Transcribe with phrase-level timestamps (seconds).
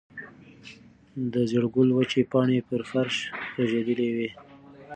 [1.31, 3.15] د زېړ ګل وچې پاڼې پر فرش
[3.57, 4.29] رژېدلې وې.